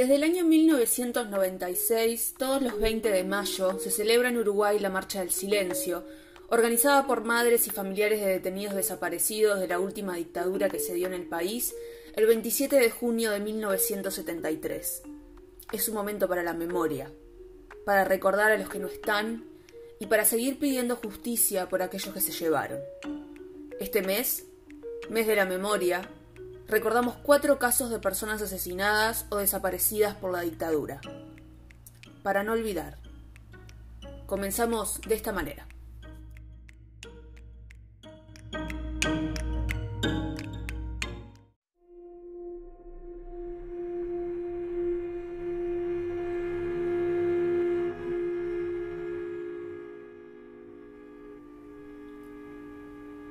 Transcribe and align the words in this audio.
Desde 0.00 0.14
el 0.14 0.22
año 0.22 0.46
1996, 0.46 2.36
todos 2.38 2.62
los 2.62 2.80
20 2.80 3.10
de 3.10 3.22
mayo, 3.22 3.78
se 3.78 3.90
celebra 3.90 4.30
en 4.30 4.38
Uruguay 4.38 4.78
la 4.78 4.88
Marcha 4.88 5.20
del 5.20 5.30
Silencio, 5.30 6.06
organizada 6.48 7.06
por 7.06 7.22
madres 7.22 7.66
y 7.66 7.70
familiares 7.70 8.22
de 8.22 8.28
detenidos 8.28 8.74
desaparecidos 8.74 9.60
de 9.60 9.68
la 9.68 9.78
última 9.78 10.16
dictadura 10.16 10.70
que 10.70 10.78
se 10.78 10.94
dio 10.94 11.06
en 11.06 11.12
el 11.12 11.26
país 11.26 11.74
el 12.16 12.24
27 12.24 12.76
de 12.76 12.90
junio 12.90 13.30
de 13.30 13.40
1973. 13.40 15.02
Es 15.70 15.88
un 15.90 15.94
momento 15.94 16.26
para 16.26 16.42
la 16.42 16.54
memoria, 16.54 17.12
para 17.84 18.04
recordar 18.04 18.52
a 18.52 18.56
los 18.56 18.70
que 18.70 18.78
no 18.78 18.86
están 18.86 19.44
y 19.98 20.06
para 20.06 20.24
seguir 20.24 20.58
pidiendo 20.58 20.96
justicia 20.96 21.68
por 21.68 21.82
aquellos 21.82 22.14
que 22.14 22.22
se 22.22 22.32
llevaron. 22.32 22.80
Este 23.78 24.00
mes, 24.00 24.46
mes 25.10 25.26
de 25.26 25.36
la 25.36 25.44
memoria, 25.44 26.08
recordamos 26.70 27.16
cuatro 27.22 27.58
casos 27.58 27.90
de 27.90 27.98
personas 27.98 28.40
asesinadas 28.40 29.26
o 29.28 29.36
desaparecidas 29.36 30.14
por 30.14 30.32
la 30.32 30.40
dictadura. 30.40 31.00
Para 32.22 32.44
no 32.44 32.52
olvidar. 32.52 32.96
Comenzamos 34.26 35.00
de 35.00 35.16
esta 35.16 35.32
manera. 35.32 35.66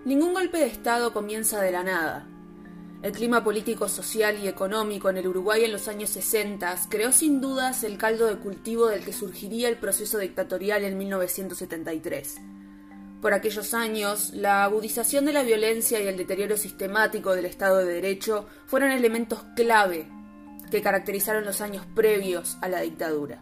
Ningún 0.03 0.34
golpe 0.34 0.58
de 0.58 0.66
Estado 0.66 1.14
comienza 1.14 1.62
de 1.62 1.72
la 1.72 1.84
nada. 1.84 2.28
El 3.02 3.13
clima 3.13 3.45
político, 3.45 3.88
social 3.88 4.39
y 4.44 4.49
económico 4.49 5.09
en 5.09 5.16
el 5.16 5.27
Uruguay 5.27 5.63
en 5.63 5.72
los 5.72 5.88
años 5.88 6.09
60 6.09 6.75
creó 6.89 7.14
sin 7.14 7.39
dudas 7.39 7.86
el 7.86 7.97
caldo 7.97 8.28
de 8.28 8.36
cultivo 8.36 8.88
del 8.88 9.06
que 9.06 9.14
surgiría 9.14 9.69
el 9.69 9.78
proceso 9.78 10.17
dictatorial 10.17 10.83
en 10.83 10.97
1973. 10.97 12.41
Por 13.22 13.33
aquellos 13.33 13.73
años, 13.73 14.33
la 14.33 14.66
agudización 14.66 15.23
de 15.23 15.31
la 15.31 15.44
violencia 15.44 16.02
y 16.02 16.08
el 16.08 16.17
deterioro 16.17 16.58
sistemático 16.58 17.33
del 17.33 17.45
Estado 17.45 17.78
de 17.78 17.94
Derecho 17.94 18.47
fueron 18.66 18.91
elementos 18.91 19.44
clave 19.56 20.09
que 20.69 20.81
caracterizaron 20.81 21.45
los 21.45 21.61
años 21.61 21.86
previos 21.95 22.58
a 22.61 22.67
la 22.67 22.81
dictadura. 22.81 23.41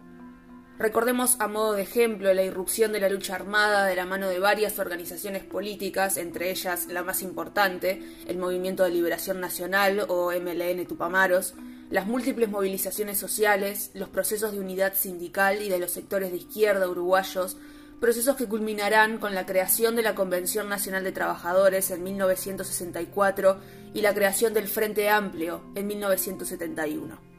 Recordemos 0.78 1.40
a 1.40 1.48
modo 1.48 1.72
de 1.72 1.82
ejemplo 1.82 2.32
la 2.32 2.44
irrupción 2.44 2.92
de 2.92 3.00
la 3.00 3.08
lucha 3.08 3.34
armada 3.34 3.84
de 3.84 3.96
la 3.96 4.06
mano 4.06 4.28
de 4.28 4.38
varias 4.38 4.78
organizaciones 4.78 5.42
políticas, 5.42 6.16
entre 6.16 6.52
ellas 6.52 6.86
la 6.86 7.02
más 7.02 7.22
importante, 7.22 8.00
el 8.28 8.38
Movimiento 8.38 8.84
de 8.84 8.90
Liberación 8.90 9.40
Nacional 9.40 10.06
o 10.06 10.30
MLN 10.30 10.86
Tupamaros, 10.86 11.54
las 11.90 12.06
múltiples 12.06 12.48
movilizaciones 12.48 13.18
sociales, 13.18 13.90
los 13.94 14.08
procesos 14.08 14.52
de 14.52 14.60
unidad 14.60 14.94
sindical 14.94 15.62
y 15.62 15.68
de 15.68 15.80
los 15.80 15.90
sectores 15.90 16.30
de 16.30 16.36
izquierda 16.36 16.88
uruguayos, 16.88 17.56
procesos 18.00 18.36
que 18.36 18.46
culminarán 18.46 19.18
con 19.18 19.34
la 19.34 19.46
creación 19.46 19.96
de 19.96 20.02
la 20.02 20.14
Convención 20.14 20.68
Nacional 20.68 21.02
de 21.02 21.10
Trabajadores 21.10 21.90
en 21.90 22.04
1964 22.04 23.58
y 23.94 24.02
la 24.02 24.14
creación 24.14 24.54
del 24.54 24.68
Frente 24.68 25.08
Amplio 25.08 25.60
en 25.74 25.88
1971. 25.88 27.37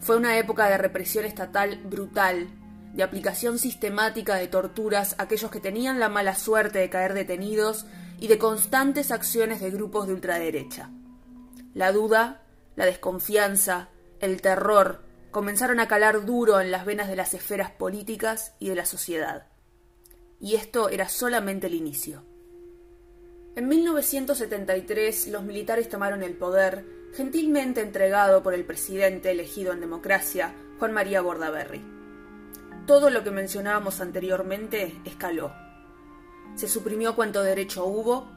Fue 0.00 0.16
una 0.16 0.38
época 0.38 0.68
de 0.68 0.78
represión 0.78 1.24
estatal 1.24 1.80
brutal, 1.84 2.48
de 2.92 3.02
aplicación 3.02 3.58
sistemática 3.58 4.36
de 4.36 4.48
torturas 4.48 5.14
a 5.18 5.24
aquellos 5.24 5.50
que 5.50 5.60
tenían 5.60 6.00
la 6.00 6.08
mala 6.08 6.34
suerte 6.34 6.78
de 6.78 6.90
caer 6.90 7.14
detenidos 7.14 7.86
y 8.18 8.28
de 8.28 8.38
constantes 8.38 9.10
acciones 9.10 9.60
de 9.60 9.70
grupos 9.70 10.06
de 10.06 10.14
ultraderecha. 10.14 10.90
La 11.74 11.92
duda, 11.92 12.42
la 12.74 12.86
desconfianza, 12.86 13.90
el 14.20 14.40
terror 14.40 15.02
comenzaron 15.30 15.80
a 15.80 15.88
calar 15.88 16.24
duro 16.24 16.60
en 16.60 16.70
las 16.70 16.86
venas 16.86 17.08
de 17.08 17.16
las 17.16 17.34
esferas 17.34 17.70
políticas 17.70 18.54
y 18.58 18.70
de 18.70 18.76
la 18.76 18.86
sociedad. 18.86 19.48
Y 20.40 20.54
esto 20.54 20.88
era 20.88 21.08
solamente 21.08 21.66
el 21.66 21.74
inicio. 21.74 22.24
En 23.54 23.68
1973 23.68 25.28
los 25.28 25.42
militares 25.42 25.88
tomaron 25.88 26.22
el 26.22 26.34
poder 26.34 26.84
gentilmente 27.16 27.80
entregado 27.80 28.42
por 28.42 28.52
el 28.52 28.66
presidente 28.66 29.30
elegido 29.30 29.72
en 29.72 29.80
democracia, 29.80 30.54
Juan 30.78 30.92
María 30.92 31.22
Bordaberry. 31.22 31.82
Todo 32.86 33.08
lo 33.08 33.24
que 33.24 33.30
mencionábamos 33.30 34.02
anteriormente 34.02 35.00
escaló. 35.06 35.50
Se 36.56 36.68
suprimió 36.68 37.16
cuanto 37.16 37.42
derecho 37.42 37.86
hubo, 37.86 38.30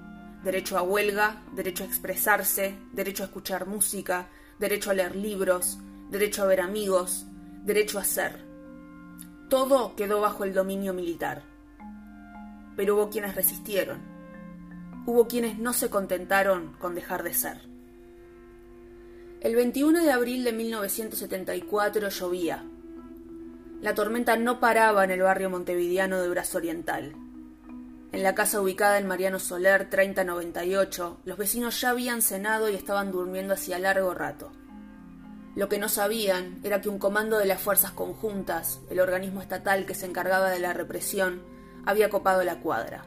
derecho 0.45 0.77
a 0.77 0.81
huelga, 0.81 1.43
derecho 1.51 1.83
a 1.83 1.87
expresarse, 1.87 2.77
derecho 2.93 3.23
a 3.23 3.25
escuchar 3.25 3.67
música, 3.67 4.29
derecho 4.59 4.91
a 4.91 4.93
leer 4.93 5.17
libros, 5.17 5.79
derecho 6.09 6.43
a 6.43 6.45
ver 6.45 6.61
amigos, 6.61 7.25
derecho 7.65 7.99
a 7.99 8.05
ser. 8.05 8.45
Todo 9.49 9.93
quedó 9.97 10.21
bajo 10.21 10.45
el 10.45 10.53
dominio 10.53 10.93
militar. 10.93 11.43
Pero 12.77 12.95
hubo 12.95 13.09
quienes 13.09 13.35
resistieron. 13.35 13.99
Hubo 15.05 15.27
quienes 15.27 15.59
no 15.59 15.73
se 15.73 15.89
contentaron 15.89 16.77
con 16.79 16.95
dejar 16.95 17.23
de 17.23 17.33
ser. 17.33 17.69
El 19.41 19.55
21 19.55 20.03
de 20.03 20.11
abril 20.11 20.43
de 20.43 20.51
1974 20.51 22.09
llovía. 22.09 22.65
La 23.79 23.95
tormenta 23.95 24.35
no 24.35 24.59
paraba 24.59 25.05
en 25.05 25.11
el 25.11 25.21
barrio 25.21 25.49
montevideano 25.49 26.19
de 26.19 26.27
Brazo 26.27 26.57
Oriental. 26.57 27.15
En 28.11 28.21
la 28.21 28.35
casa 28.35 28.59
ubicada 28.59 28.97
en 28.97 29.07
Mariano 29.07 29.39
Soler 29.39 29.89
3098, 29.89 31.21
los 31.23 31.37
vecinos 31.37 31.79
ya 31.79 31.91
habían 31.91 32.21
cenado 32.21 32.69
y 32.69 32.75
estaban 32.75 33.13
durmiendo 33.13 33.53
hacía 33.53 33.79
largo 33.79 34.13
rato. 34.13 34.51
Lo 35.55 35.69
que 35.69 35.79
no 35.79 35.87
sabían 35.87 36.59
era 36.65 36.81
que 36.81 36.89
un 36.89 36.99
comando 36.99 37.37
de 37.37 37.45
las 37.45 37.61
Fuerzas 37.61 37.91
Conjuntas, 37.91 38.81
el 38.89 38.99
organismo 38.99 39.41
estatal 39.41 39.85
que 39.85 39.95
se 39.95 40.05
encargaba 40.05 40.49
de 40.49 40.59
la 40.59 40.73
represión, 40.73 41.41
había 41.85 42.09
copado 42.09 42.43
la 42.43 42.59
cuadra. 42.59 43.05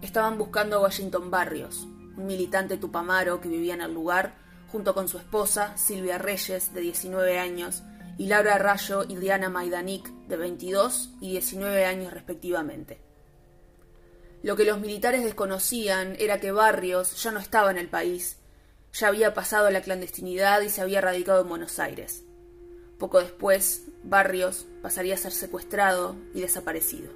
Estaban 0.00 0.38
buscando 0.38 0.78
a 0.78 0.80
Washington 0.80 1.30
Barrios, 1.30 1.86
un 2.16 2.24
militante 2.24 2.78
tupamaro 2.78 3.42
que 3.42 3.50
vivía 3.50 3.74
en 3.74 3.82
el 3.82 3.92
lugar 3.92 4.43
junto 4.74 4.92
con 4.92 5.06
su 5.06 5.18
esposa, 5.18 5.76
Silvia 5.76 6.18
Reyes, 6.18 6.74
de 6.74 6.80
19 6.80 7.38
años, 7.38 7.84
y 8.18 8.26
Laura 8.26 8.58
Rayo 8.58 9.04
y 9.08 9.14
Diana 9.14 9.48
Maidanik, 9.48 10.08
de 10.26 10.36
22 10.36 11.10
y 11.20 11.30
19 11.30 11.84
años 11.84 12.12
respectivamente. 12.12 13.00
Lo 14.42 14.56
que 14.56 14.64
los 14.64 14.80
militares 14.80 15.22
desconocían 15.22 16.16
era 16.18 16.40
que 16.40 16.50
Barrios 16.50 17.22
ya 17.22 17.30
no 17.30 17.38
estaba 17.38 17.70
en 17.70 17.78
el 17.78 17.88
país, 17.88 18.38
ya 18.92 19.06
había 19.06 19.32
pasado 19.32 19.68
a 19.68 19.70
la 19.70 19.80
clandestinidad 19.80 20.60
y 20.62 20.70
se 20.70 20.80
había 20.80 21.00
radicado 21.00 21.42
en 21.42 21.50
Buenos 21.50 21.78
Aires. 21.78 22.24
Poco 22.98 23.20
después, 23.20 23.84
Barrios 24.02 24.66
pasaría 24.82 25.14
a 25.14 25.18
ser 25.18 25.30
secuestrado 25.30 26.16
y 26.34 26.40
desaparecido. 26.40 27.12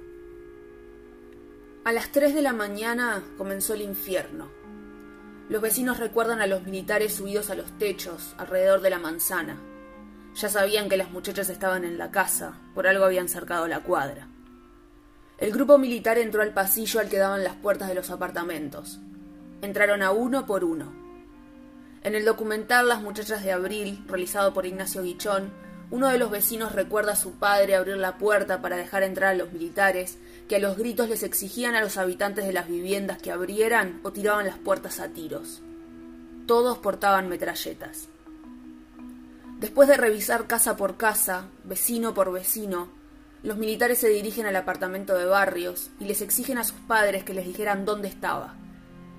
A 1.83 1.91
las 1.91 2.09
3 2.13 2.35
de 2.35 2.41
la 2.41 2.53
mañana 2.53 3.21
comenzó 3.37 3.73
el 3.73 3.81
infierno. 3.81 4.58
Los 5.49 5.63
vecinos 5.63 5.97
recuerdan 5.97 6.41
a 6.41 6.47
los 6.47 6.61
militares 6.63 7.15
subidos 7.15 7.49
a 7.49 7.55
los 7.55 7.75
techos, 7.79 8.35
alrededor 8.37 8.81
de 8.81 8.91
la 8.91 8.99
manzana. 8.99 9.57
Ya 10.35 10.47
sabían 10.47 10.89
que 10.89 10.97
las 10.97 11.09
muchachas 11.09 11.49
estaban 11.49 11.83
en 11.85 11.97
la 11.97 12.11
casa, 12.11 12.61
por 12.75 12.85
algo 12.85 13.03
habían 13.03 13.27
cercado 13.27 13.67
la 13.67 13.81
cuadra. 13.81 14.27
El 15.39 15.51
grupo 15.51 15.79
militar 15.79 16.19
entró 16.19 16.43
al 16.43 16.53
pasillo 16.53 16.99
al 16.99 17.09
que 17.09 17.17
daban 17.17 17.43
las 17.43 17.55
puertas 17.55 17.87
de 17.87 17.95
los 17.95 18.11
apartamentos. 18.11 18.99
Entraron 19.63 20.03
a 20.03 20.11
uno 20.11 20.45
por 20.45 20.63
uno. 20.63 20.93
En 22.03 22.13
el 22.13 22.25
documental 22.25 22.87
Las 22.87 23.01
muchachas 23.01 23.43
de 23.43 23.51
abril, 23.51 24.05
realizado 24.07 24.53
por 24.53 24.67
Ignacio 24.67 25.01
Guichón, 25.01 25.51
uno 25.91 26.09
de 26.09 26.19
los 26.19 26.29
vecinos 26.29 26.73
recuerda 26.73 27.13
a 27.13 27.15
su 27.15 27.33
padre 27.33 27.75
abrir 27.75 27.97
la 27.97 28.17
puerta 28.17 28.61
para 28.61 28.77
dejar 28.77 29.01
entrar 29.01 29.31
a 29.31 29.37
los 29.37 29.51
militares 29.51 30.17
que 30.47 30.57
a 30.57 30.59
los 30.59 30.77
gritos 30.77 31.09
les 31.09 31.23
exigían 31.23 31.75
a 31.75 31.81
los 31.81 31.97
habitantes 31.97 32.45
de 32.45 32.53
las 32.53 32.67
viviendas 32.67 33.19
que 33.19 33.31
abrieran 33.31 33.99
o 34.03 34.11
tiraban 34.11 34.45
las 34.45 34.59
puertas 34.59 34.99
a 34.99 35.09
tiros. 35.09 35.61
Todos 36.45 36.77
portaban 36.77 37.27
metralletas. 37.27 38.07
Después 39.59 39.89
de 39.89 39.97
revisar 39.97 40.45
casa 40.45 40.77
por 40.77 40.95
casa, 40.95 41.47
vecino 41.63 42.13
por 42.13 42.31
vecino, 42.31 42.89
los 43.41 43.57
militares 43.57 43.97
se 43.97 44.09
dirigen 44.09 44.45
al 44.45 44.55
apartamento 44.55 45.17
de 45.17 45.25
Barrios 45.25 45.89
y 45.99 46.05
les 46.05 46.21
exigen 46.21 46.57
a 46.59 46.63
sus 46.63 46.77
padres 46.87 47.23
que 47.23 47.33
les 47.33 47.45
dijeran 47.45 47.85
dónde 47.85 48.09
estaba. 48.09 48.55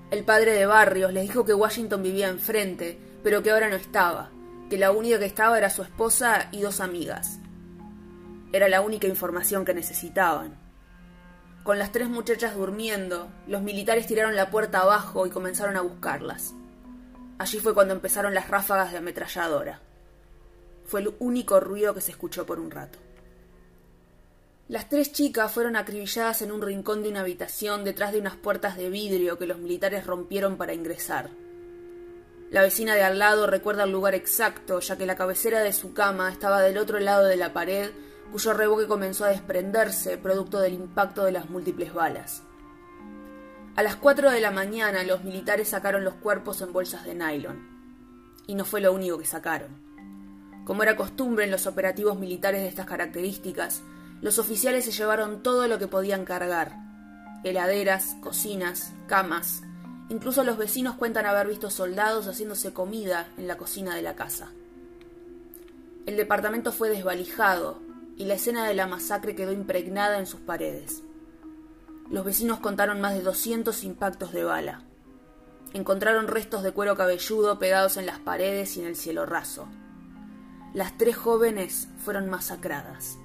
El 0.09 0.23
padre 0.23 0.53
de 0.53 0.65
Barrios 0.65 1.11
les 1.11 1.23
dijo 1.23 1.43
que 1.43 1.53
Washington 1.53 2.01
vivía 2.01 2.29
enfrente, 2.29 2.97
pero 3.23 3.43
que 3.43 3.51
ahora 3.51 3.69
no 3.69 3.75
estaba, 3.75 4.29
que 4.71 4.77
la 4.77 4.91
única 4.91 5.19
que 5.19 5.25
estaba 5.25 5.57
era 5.57 5.69
su 5.69 5.81
esposa 5.81 6.47
y 6.53 6.61
dos 6.61 6.79
amigas. 6.79 7.39
Era 8.53 8.69
la 8.69 8.79
única 8.79 9.05
información 9.05 9.65
que 9.65 9.73
necesitaban. 9.73 10.57
Con 11.63 11.77
las 11.77 11.91
tres 11.91 12.07
muchachas 12.07 12.55
durmiendo, 12.55 13.27
los 13.47 13.61
militares 13.63 14.07
tiraron 14.07 14.37
la 14.37 14.49
puerta 14.49 14.79
abajo 14.79 15.27
y 15.27 15.29
comenzaron 15.29 15.75
a 15.75 15.81
buscarlas. 15.81 16.53
Allí 17.37 17.59
fue 17.59 17.73
cuando 17.73 17.93
empezaron 17.93 18.33
las 18.33 18.47
ráfagas 18.47 18.93
de 18.93 18.99
ametralladora. 18.99 19.81
Fue 20.85 21.01
el 21.01 21.15
único 21.19 21.59
ruido 21.59 21.93
que 21.93 21.99
se 21.99 22.11
escuchó 22.11 22.45
por 22.45 22.57
un 22.57 22.71
rato. 22.71 22.97
Las 24.69 24.87
tres 24.87 25.11
chicas 25.11 25.51
fueron 25.51 25.75
acribilladas 25.75 26.43
en 26.43 26.53
un 26.53 26.61
rincón 26.61 27.03
de 27.03 27.09
una 27.09 27.19
habitación 27.19 27.83
detrás 27.83 28.13
de 28.13 28.19
unas 28.19 28.37
puertas 28.37 28.77
de 28.77 28.89
vidrio 28.89 29.37
que 29.37 29.47
los 29.47 29.57
militares 29.57 30.07
rompieron 30.07 30.55
para 30.55 30.73
ingresar. 30.73 31.29
La 32.51 32.61
vecina 32.61 32.95
de 32.95 33.03
al 33.03 33.17
lado 33.17 33.47
recuerda 33.47 33.85
el 33.85 33.91
lugar 33.91 34.13
exacto, 34.13 34.81
ya 34.81 34.97
que 34.97 35.05
la 35.05 35.15
cabecera 35.15 35.61
de 35.61 35.71
su 35.71 35.93
cama 35.93 36.29
estaba 36.29 36.61
del 36.61 36.77
otro 36.77 36.99
lado 36.99 37.23
de 37.23 37.37
la 37.37 37.53
pared, 37.53 37.91
cuyo 38.29 38.51
reboque 38.51 38.87
comenzó 38.87 39.23
a 39.23 39.29
desprenderse, 39.29 40.17
producto 40.17 40.59
del 40.59 40.73
impacto 40.73 41.23
de 41.23 41.31
las 41.31 41.49
múltiples 41.49 41.93
balas. 41.93 42.43
A 43.77 43.83
las 43.83 43.95
cuatro 43.95 44.29
de 44.29 44.41
la 44.41 44.51
mañana 44.51 45.03
los 45.05 45.23
militares 45.23 45.69
sacaron 45.69 46.03
los 46.03 46.15
cuerpos 46.15 46.61
en 46.61 46.73
bolsas 46.73 47.05
de 47.05 47.15
nylon. 47.15 47.69
Y 48.47 48.55
no 48.55 48.65
fue 48.65 48.81
lo 48.81 48.91
único 48.91 49.17
que 49.17 49.25
sacaron. 49.25 49.69
Como 50.65 50.83
era 50.83 50.97
costumbre 50.97 51.45
en 51.45 51.51
los 51.51 51.67
operativos 51.67 52.19
militares 52.19 52.63
de 52.63 52.67
estas 52.67 52.85
características, 52.85 53.81
los 54.21 54.39
oficiales 54.39 54.83
se 54.83 54.91
llevaron 54.91 55.41
todo 55.41 55.69
lo 55.69 55.79
que 55.79 55.87
podían 55.87 56.25
cargar. 56.25 56.75
Heladeras, 57.45 58.17
cocinas, 58.21 58.91
camas. 59.07 59.63
Incluso 60.11 60.43
los 60.43 60.57
vecinos 60.57 60.95
cuentan 60.95 61.25
haber 61.25 61.47
visto 61.47 61.69
soldados 61.69 62.27
haciéndose 62.27 62.73
comida 62.73 63.29
en 63.37 63.47
la 63.47 63.55
cocina 63.55 63.95
de 63.95 64.01
la 64.01 64.13
casa. 64.13 64.51
El 66.05 66.17
departamento 66.17 66.73
fue 66.73 66.89
desvalijado 66.89 67.79
y 68.17 68.25
la 68.25 68.33
escena 68.33 68.67
de 68.67 68.73
la 68.73 68.87
masacre 68.87 69.35
quedó 69.35 69.53
impregnada 69.53 70.19
en 70.19 70.25
sus 70.25 70.41
paredes. 70.41 71.01
Los 72.09 72.25
vecinos 72.25 72.59
contaron 72.59 72.99
más 72.99 73.13
de 73.13 73.21
200 73.21 73.85
impactos 73.85 74.33
de 74.33 74.43
bala. 74.43 74.83
Encontraron 75.71 76.27
restos 76.27 76.61
de 76.61 76.73
cuero 76.73 76.97
cabelludo 76.97 77.57
pegados 77.57 77.95
en 77.95 78.05
las 78.05 78.19
paredes 78.19 78.75
y 78.75 78.81
en 78.81 78.87
el 78.87 78.97
cielo 78.97 79.25
raso. 79.25 79.69
Las 80.73 80.97
tres 80.97 81.15
jóvenes 81.15 81.87
fueron 82.03 82.29
masacradas. 82.29 83.17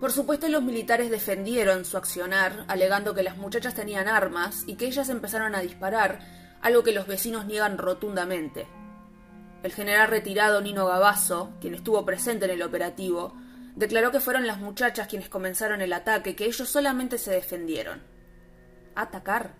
Por 0.00 0.12
supuesto, 0.12 0.48
los 0.48 0.62
militares 0.62 1.10
defendieron 1.10 1.84
su 1.86 1.96
accionar, 1.96 2.64
alegando 2.68 3.14
que 3.14 3.22
las 3.22 3.38
muchachas 3.38 3.74
tenían 3.74 4.08
armas 4.08 4.64
y 4.66 4.76
que 4.76 4.86
ellas 4.86 5.08
empezaron 5.08 5.54
a 5.54 5.60
disparar, 5.60 6.20
algo 6.60 6.82
que 6.82 6.92
los 6.92 7.06
vecinos 7.06 7.46
niegan 7.46 7.78
rotundamente. 7.78 8.66
El 9.62 9.72
general 9.72 10.08
retirado 10.08 10.60
Nino 10.60 10.86
Gabazo, 10.86 11.52
quien 11.60 11.74
estuvo 11.74 12.04
presente 12.04 12.44
en 12.44 12.50
el 12.50 12.62
operativo, 12.62 13.34
declaró 13.74 14.10
que 14.12 14.20
fueron 14.20 14.46
las 14.46 14.58
muchachas 14.58 15.08
quienes 15.08 15.30
comenzaron 15.30 15.80
el 15.80 15.92
ataque, 15.94 16.36
que 16.36 16.44
ellos 16.44 16.68
solamente 16.68 17.16
se 17.16 17.30
defendieron. 17.30 18.02
¿Atacar? 18.94 19.54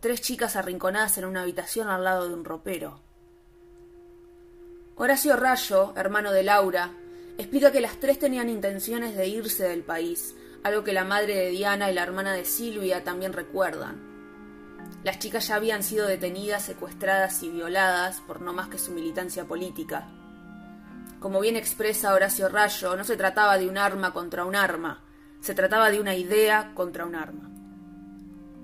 Tres 0.00 0.20
chicas 0.20 0.54
arrinconadas 0.54 1.18
en 1.18 1.24
una 1.24 1.42
habitación 1.42 1.88
al 1.88 2.04
lado 2.04 2.28
de 2.28 2.34
un 2.34 2.44
ropero. 2.44 3.00
Horacio 4.96 5.36
Rayo, 5.36 5.92
hermano 5.96 6.30
de 6.30 6.44
Laura, 6.44 6.92
explica 7.38 7.72
que 7.72 7.80
las 7.80 7.98
tres 7.98 8.18
tenían 8.18 8.48
intenciones 8.48 9.16
de 9.16 9.26
irse 9.26 9.64
del 9.64 9.82
país, 9.82 10.34
algo 10.62 10.84
que 10.84 10.92
la 10.92 11.04
madre 11.04 11.36
de 11.36 11.50
Diana 11.50 11.90
y 11.90 11.94
la 11.94 12.02
hermana 12.02 12.32
de 12.32 12.44
Silvia 12.44 13.04
también 13.04 13.32
recuerdan. 13.32 14.14
Las 15.02 15.18
chicas 15.18 15.48
ya 15.48 15.56
habían 15.56 15.82
sido 15.82 16.06
detenidas, 16.06 16.64
secuestradas 16.64 17.42
y 17.42 17.50
violadas 17.50 18.20
por 18.26 18.40
no 18.40 18.52
más 18.52 18.68
que 18.68 18.78
su 18.78 18.92
militancia 18.92 19.44
política. 19.44 20.08
Como 21.20 21.40
bien 21.40 21.56
expresa 21.56 22.14
Horacio 22.14 22.48
Rayo, 22.48 22.96
no 22.96 23.04
se 23.04 23.16
trataba 23.16 23.58
de 23.58 23.68
un 23.68 23.78
arma 23.78 24.12
contra 24.12 24.44
un 24.44 24.56
arma, 24.56 25.02
se 25.40 25.54
trataba 25.54 25.90
de 25.90 26.00
una 26.00 26.14
idea 26.14 26.72
contra 26.74 27.04
un 27.04 27.14
arma. 27.14 27.50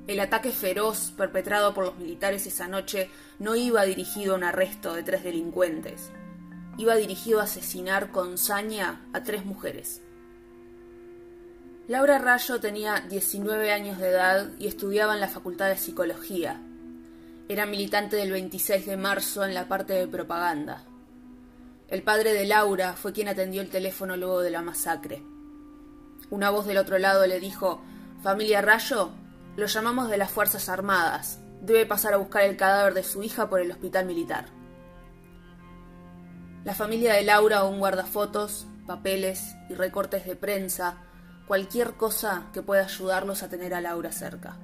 El 0.07 0.21
ataque 0.21 0.51
feroz 0.51 1.13
perpetrado 1.17 1.75
por 1.75 1.85
los 1.85 1.99
militares 1.99 2.47
esa 2.47 2.69
noche 2.69 3.11
no 3.39 3.55
iba 3.55 3.85
dirigido 3.85 4.35
a 4.35 4.37
un 4.37 4.45
arresto 4.45 4.95
de 4.95 5.03
tres 5.03 5.23
delincuentes 5.23 6.11
iba 6.77 6.95
dirigido 6.97 7.41
a 7.41 7.45
asesinar 7.45 8.11
con 8.11 8.39
saña 8.39 9.07
a 9.13 9.23
tres 9.23 9.45
mujeres. 9.45 10.03
Laura 11.89 12.19
Rayo 12.19 12.61
tenía 12.61 13.01
19 13.01 13.73
años 13.73 13.99
de 13.99 14.11
edad 14.11 14.51
y 14.59 14.69
estudiaba 14.69 15.15
en 15.15 15.21
la 15.21 15.29
Facultad 15.29 15.69
de 15.69 15.77
Psicología. 15.77 16.61
Era 17.49 17.67
militante 17.67 18.17
del 18.17 18.31
26 18.31 18.87
de 18.87 18.97
marzo 18.97 19.45
en 19.45 19.55
la 19.55 19.67
parte 19.67 19.95
de 19.95 20.07
propaganda. 20.07 20.85
El 21.89 22.05
padre 22.05 22.33
de 22.33 22.47
Laura 22.47 22.93
fue 22.93 23.13
quien 23.13 23.27
atendió 23.27 23.61
el 23.61 23.71
teléfono 23.71 24.17
luego 24.17 24.41
de 24.41 24.53
la 24.53 24.63
masacre. 24.63 25.25
Una 26.31 26.51
voz 26.51 26.67
del 26.67 26.79
otro 26.79 26.99
lado 26.99 27.27
le 27.27 27.41
dijo, 27.41 27.83
Familia 28.23 28.63
Rayo, 28.63 29.11
lo 29.57 29.67
llamamos 29.67 30.09
de 30.09 30.17
las 30.17 30.31
Fuerzas 30.31 30.69
Armadas. 30.69 31.41
Debe 31.61 31.87
pasar 31.87 32.15
a 32.15 32.19
buscar 32.19 32.45
el 32.45 32.57
cadáver 32.57 32.95
de 32.95 33.03
su 33.03 33.25
hija 33.25 33.51
por 33.51 33.61
el 33.61 33.73
hospital 33.73 34.07
militar. 34.07 34.60
La 36.63 36.75
familia 36.75 37.15
de 37.15 37.23
Laura 37.23 37.65
un 37.65 37.79
guardafotos, 37.79 38.67
papeles 38.87 39.57
y 39.71 39.75
recortes 39.75 40.27
de 40.27 40.37
prensa, 40.37 40.99
cualquier 41.47 41.95
cosa 41.95 42.49
que 42.53 42.61
pueda 42.61 42.85
ayudarlos 42.85 43.43
a 43.43 43.49
tener 43.49 43.73
a 43.73 43.81
Laura 43.81 44.13
cerca. 44.13 44.59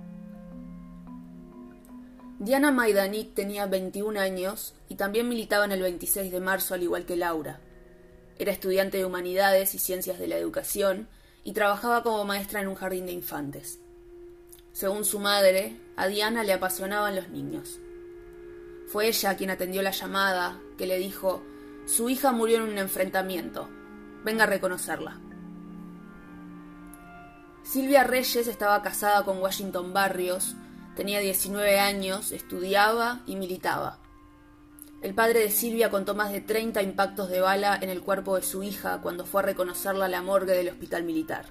Diana 2.38 2.70
Maidanik 2.70 3.32
tenía 3.34 3.64
21 3.64 4.20
años 4.20 4.74
y 4.90 4.96
también 4.96 5.26
militaba 5.26 5.64
en 5.64 5.72
el 5.72 5.80
26 5.80 6.30
de 6.30 6.40
marzo 6.40 6.74
al 6.74 6.82
igual 6.82 7.06
que 7.06 7.16
Laura. 7.16 7.60
Era 8.38 8.52
estudiante 8.52 8.98
de 8.98 9.06
Humanidades 9.06 9.74
y 9.74 9.78
Ciencias 9.78 10.18
de 10.18 10.28
la 10.28 10.36
Educación 10.36 11.08
y 11.44 11.54
trabajaba 11.54 12.02
como 12.02 12.26
maestra 12.26 12.60
en 12.60 12.68
un 12.68 12.74
jardín 12.74 13.06
de 13.06 13.12
infantes. 13.12 13.78
Según 14.72 15.06
su 15.06 15.18
madre, 15.18 15.80
a 15.96 16.08
Diana 16.08 16.44
le 16.44 16.52
apasionaban 16.52 17.16
los 17.16 17.30
niños. 17.30 17.78
Fue 18.86 19.08
ella 19.08 19.34
quien 19.34 19.48
atendió 19.48 19.80
la 19.80 19.92
llamada, 19.92 20.60
que 20.76 20.86
le 20.86 20.98
dijo 20.98 21.42
su 21.86 22.10
hija 22.10 22.32
murió 22.32 22.56
en 22.56 22.64
un 22.64 22.78
enfrentamiento. 22.78 23.68
Venga 24.24 24.44
a 24.44 24.48
reconocerla. 24.48 25.20
Silvia 27.62 28.04
Reyes 28.04 28.48
estaba 28.48 28.82
casada 28.82 29.24
con 29.24 29.38
Washington 29.38 29.92
Barrios, 29.92 30.56
tenía 30.96 31.20
19 31.20 31.78
años, 31.78 32.32
estudiaba 32.32 33.22
y 33.26 33.36
militaba. 33.36 33.98
El 35.00 35.14
padre 35.14 35.40
de 35.40 35.50
Silvia 35.50 35.90
contó 35.90 36.14
más 36.14 36.32
de 36.32 36.40
30 36.40 36.82
impactos 36.82 37.28
de 37.28 37.40
bala 37.40 37.78
en 37.80 37.90
el 37.90 38.02
cuerpo 38.02 38.34
de 38.34 38.42
su 38.42 38.62
hija 38.64 39.00
cuando 39.00 39.24
fue 39.24 39.42
a 39.42 39.46
reconocerla 39.46 40.06
a 40.06 40.08
la 40.08 40.22
morgue 40.22 40.54
del 40.54 40.68
hospital 40.68 41.04
militar. 41.04 41.46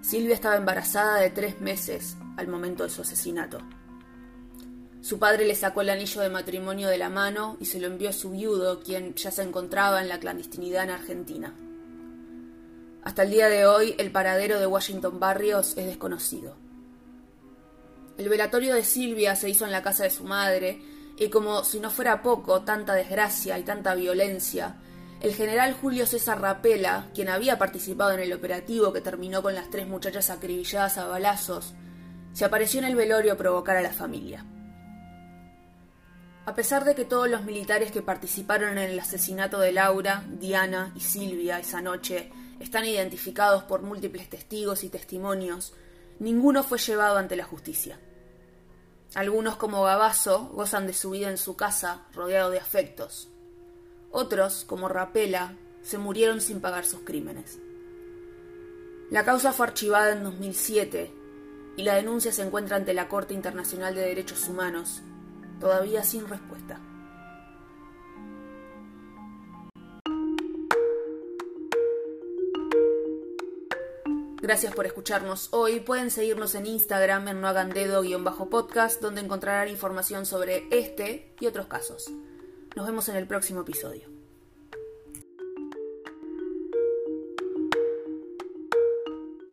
Silvia 0.00 0.34
estaba 0.34 0.56
embarazada 0.56 1.16
de 1.16 1.30
tres 1.30 1.60
meses 1.60 2.16
al 2.36 2.46
momento 2.46 2.84
de 2.84 2.90
su 2.90 3.02
asesinato. 3.02 3.58
Su 5.00 5.18
padre 5.18 5.46
le 5.46 5.54
sacó 5.54 5.82
el 5.82 5.90
anillo 5.90 6.20
de 6.20 6.28
matrimonio 6.28 6.88
de 6.88 6.98
la 6.98 7.08
mano 7.08 7.56
y 7.60 7.66
se 7.66 7.78
lo 7.78 7.86
envió 7.86 8.10
a 8.10 8.12
su 8.12 8.30
viudo, 8.30 8.80
quien 8.80 9.14
ya 9.14 9.30
se 9.30 9.42
encontraba 9.42 10.00
en 10.00 10.08
la 10.08 10.18
clandestinidad 10.18 10.84
en 10.84 10.90
Argentina. 10.90 11.54
Hasta 13.04 13.22
el 13.22 13.30
día 13.30 13.48
de 13.48 13.64
hoy, 13.64 13.94
el 13.98 14.10
paradero 14.10 14.58
de 14.58 14.66
Washington 14.66 15.20
Barrios 15.20 15.76
es 15.76 15.86
desconocido. 15.86 16.56
El 18.18 18.28
velatorio 18.28 18.74
de 18.74 18.82
Silvia 18.82 19.36
se 19.36 19.48
hizo 19.48 19.64
en 19.64 19.70
la 19.70 19.82
casa 19.82 20.02
de 20.02 20.10
su 20.10 20.24
madre, 20.24 20.82
y 21.16 21.28
como 21.30 21.62
si 21.62 21.78
no 21.78 21.90
fuera 21.90 22.22
poco 22.22 22.62
tanta 22.62 22.94
desgracia 22.94 23.58
y 23.58 23.62
tanta 23.62 23.94
violencia, 23.94 24.76
el 25.20 25.34
general 25.34 25.74
Julio 25.74 26.06
César 26.06 26.40
Rapela, 26.40 27.08
quien 27.14 27.28
había 27.28 27.58
participado 27.58 28.12
en 28.12 28.20
el 28.20 28.32
operativo 28.32 28.92
que 28.92 29.00
terminó 29.00 29.42
con 29.42 29.54
las 29.54 29.70
tres 29.70 29.86
muchachas 29.86 30.30
acribilladas 30.30 30.98
a 30.98 31.06
balazos, 31.06 31.74
se 32.32 32.44
apareció 32.44 32.80
en 32.80 32.86
el 32.86 32.96
velorio 32.96 33.32
a 33.32 33.36
provocar 33.36 33.76
a 33.76 33.82
la 33.82 33.92
familia. 33.92 34.44
A 36.48 36.54
pesar 36.54 36.86
de 36.86 36.94
que 36.94 37.04
todos 37.04 37.28
los 37.28 37.44
militares 37.44 37.92
que 37.92 38.00
participaron 38.00 38.78
en 38.78 38.90
el 38.90 38.98
asesinato 38.98 39.58
de 39.58 39.70
Laura, 39.70 40.24
Diana 40.40 40.94
y 40.96 41.00
Silvia 41.00 41.58
esa 41.58 41.82
noche 41.82 42.32
están 42.58 42.86
identificados 42.86 43.64
por 43.64 43.82
múltiples 43.82 44.30
testigos 44.30 44.82
y 44.82 44.88
testimonios, 44.88 45.74
ninguno 46.18 46.64
fue 46.64 46.78
llevado 46.78 47.18
ante 47.18 47.36
la 47.36 47.44
justicia. 47.44 48.00
Algunos, 49.14 49.56
como 49.56 49.82
Gabazo, 49.82 50.46
gozan 50.54 50.86
de 50.86 50.94
su 50.94 51.10
vida 51.10 51.28
en 51.28 51.36
su 51.36 51.54
casa, 51.54 52.06
rodeado 52.14 52.48
de 52.48 52.58
afectos. 52.58 53.28
Otros, 54.10 54.64
como 54.64 54.88
Rapela, 54.88 55.54
se 55.82 55.98
murieron 55.98 56.40
sin 56.40 56.62
pagar 56.62 56.86
sus 56.86 57.00
crímenes. 57.00 57.58
La 59.10 59.22
causa 59.26 59.52
fue 59.52 59.66
archivada 59.66 60.12
en 60.12 60.24
2007 60.24 61.12
y 61.76 61.82
la 61.82 61.96
denuncia 61.96 62.32
se 62.32 62.40
encuentra 62.40 62.78
ante 62.78 62.94
la 62.94 63.06
Corte 63.06 63.34
Internacional 63.34 63.94
de 63.94 64.00
Derechos 64.00 64.48
Humanos 64.48 65.02
todavía 65.60 66.02
sin 66.02 66.26
respuesta. 66.28 66.80
Gracias 74.40 74.72
por 74.72 74.86
escucharnos 74.86 75.48
hoy. 75.52 75.80
Pueden 75.80 76.10
seguirnos 76.10 76.54
en 76.54 76.66
Instagram 76.66 77.28
en 77.28 77.40
noagandedo-podcast, 77.40 79.02
donde 79.02 79.20
encontrarán 79.20 79.68
información 79.68 80.26
sobre 80.26 80.66
este 80.70 81.34
y 81.40 81.46
otros 81.46 81.66
casos. 81.66 82.10
Nos 82.76 82.86
vemos 82.86 83.08
en 83.08 83.16
el 83.16 83.26
próximo 83.26 83.62
episodio. 83.62 84.17